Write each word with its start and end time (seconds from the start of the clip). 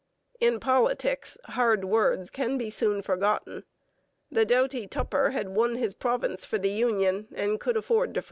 In 0.39 0.59
politics 0.59 1.37
hard 1.43 1.85
words 1.85 2.31
can 2.31 2.57
be 2.57 2.71
soon 2.71 3.03
forgotten. 3.03 3.65
The 4.31 4.45
doughty 4.47 4.87
Tupper 4.87 5.29
had 5.29 5.49
won 5.49 5.75
his 5.75 5.93
province 5.93 6.43
for 6.43 6.57
the 6.57 6.71
union 6.71 7.27
and 7.35 7.59
could 7.59 7.77
afford 7.77 8.15
to 8.15 8.15
forget. 8.15 8.19